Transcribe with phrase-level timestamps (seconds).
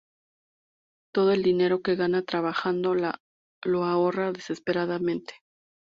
[1.13, 5.35] Todo el dinero que gana trabajando lo ahorra desesperadamente.